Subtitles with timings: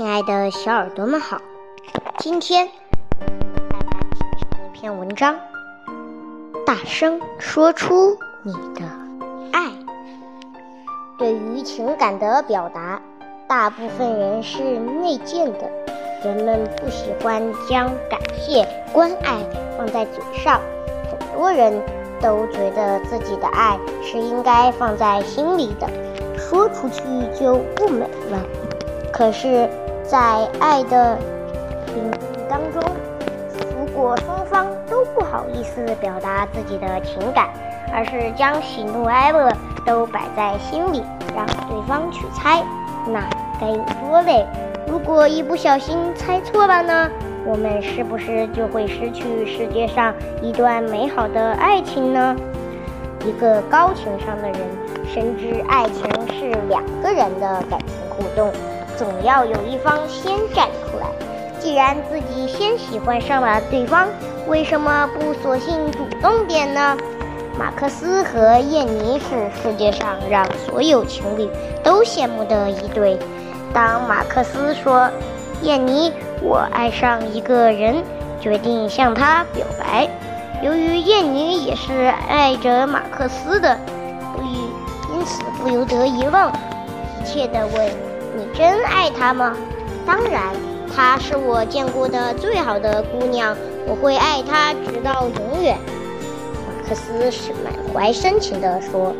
[0.00, 1.42] 亲爱的小耳朵们好，
[2.20, 3.26] 今天来
[4.16, 5.36] 欣赏一篇文章，
[6.64, 8.80] 大声说出你的
[9.52, 9.70] 爱。
[11.18, 12.98] 对于情感的表达，
[13.46, 15.70] 大部分人是内建的，
[16.24, 19.36] 人们不喜欢将感谢、关爱
[19.76, 20.62] 放在嘴上，
[21.10, 21.78] 很多人
[22.22, 25.86] 都觉得自己的爱是应该放在心里的，
[26.38, 27.02] 说出去
[27.38, 28.42] 就不美了。
[29.12, 29.68] 可是，
[30.10, 30.18] 在
[30.58, 31.16] 爱的
[31.94, 32.10] 领域
[32.48, 32.82] 当中，
[33.78, 37.48] 如果双方都不好意思表达自己的情感，
[37.94, 39.52] 而是将喜怒哀乐
[39.86, 41.04] 都摆在心里，
[41.36, 42.60] 让对方去猜，
[43.06, 43.20] 那
[43.60, 44.44] 该有多累？
[44.88, 47.08] 如果一不小心猜错了呢？
[47.46, 52.34] 我们是不是就会失去世界上一段美好的爱情呢？
[53.24, 54.60] 一个高情商的人
[55.06, 56.02] 深知爱情
[56.36, 58.50] 是两个人的感情互动。
[59.00, 61.06] 总要有一方先站出来。
[61.58, 64.06] 既然自己先喜欢上了对方，
[64.46, 66.94] 为什么不索性主动点呢？
[67.58, 71.48] 马克思和燕妮是世界上让所有情侣
[71.82, 73.18] 都羡慕的一对。
[73.72, 75.08] 当马克思说
[75.62, 76.12] ：“燕妮，
[76.42, 78.04] 我爱上一个人，
[78.38, 80.06] 决定向他表白。”
[80.62, 83.78] 由于燕妮也是爱着马克思的，
[84.36, 86.52] 不因此不由得一愣，
[87.24, 88.09] 急切的问。
[88.40, 89.54] 你真爱她吗？
[90.06, 90.54] 当然，
[90.96, 93.54] 她是我见过的最好的姑娘，
[93.86, 95.76] 我会爱她直到永远。
[96.66, 99.14] 马克思是满怀深情地说。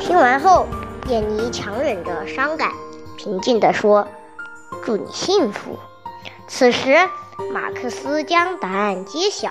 [0.00, 0.66] 听完后，
[1.08, 2.72] 燕妮强忍着伤感，
[3.16, 4.04] 平静地说
[4.84, 5.78] ：“祝你幸福。”
[6.48, 6.96] 此时，
[7.52, 9.50] 马克思将答案揭晓，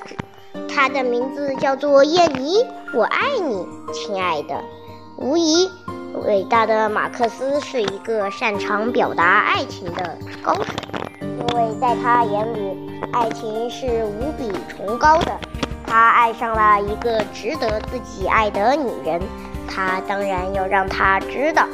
[0.68, 4.62] 她的名字叫做燕妮，我爱你，亲爱的。
[5.18, 5.72] 无疑。
[6.26, 10.64] 伟大的马克思是一个擅长表达爱情的高手，
[11.22, 15.32] 因为在他眼里，爱情是无比崇高的。
[15.86, 19.22] 他爱上了一个值得自己爱的女人，
[19.67, 21.66] 他当然要让她知道。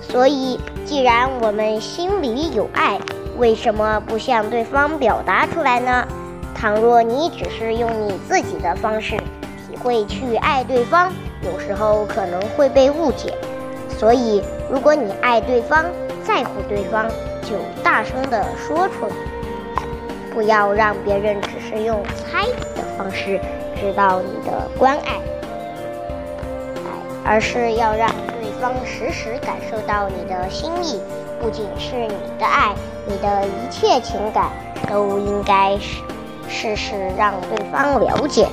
[0.00, 3.00] 所以，既然我们心里有爱，
[3.38, 6.06] 为什么不向对方表达出来呢？
[6.54, 11.12] 倘若你只是用你自己的方式体会去爱对方，
[11.42, 13.34] 有时候可能会被误解。
[14.02, 15.84] 所以，如果你爱对方，
[16.24, 17.08] 在乎对方，
[17.40, 17.54] 就
[17.84, 19.14] 大声地说出来，
[20.34, 23.38] 不要让别人只是用猜的方式
[23.76, 25.20] 知道你的关爱，
[27.24, 31.00] 而是要让对方时时感受到你的心意。
[31.40, 32.74] 不仅是你的爱，
[33.06, 34.50] 你的一切情感
[34.90, 36.02] 都应该是
[36.48, 38.48] 事事让对方了解。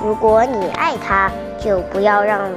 [0.00, 1.28] 如果你爱他，
[1.58, 2.48] 就不要让。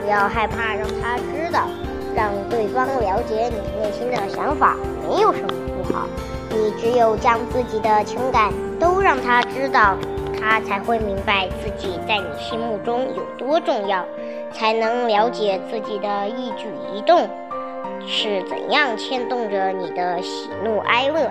[0.00, 1.68] 不要害怕让他知道，
[2.16, 6.06] 让对方了解你内心的想法，没有什么不好。
[6.50, 9.96] 你只有将自己的情感都让他知道，
[10.40, 14.04] 他才会明白自己在你心目中有多重要，
[14.52, 17.28] 才能了解自己的一举一动
[18.06, 21.30] 是怎样牵动着你的喜怒哀乐。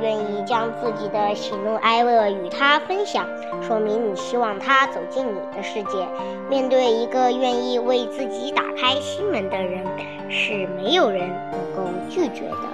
[0.00, 3.26] 愿意将自己的喜怒哀乐与他分享，
[3.66, 6.06] 说明你希望他走进你的世界。
[6.48, 9.84] 面对一个愿意为自己打开心门的人，
[10.28, 12.68] 是没有人能够拒绝的。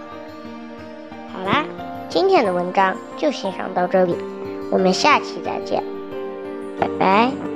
[1.32, 1.64] 好啦，
[2.08, 4.16] 今天的文章就欣赏到这里，
[4.70, 5.82] 我们下期再见，
[6.80, 7.53] 拜拜。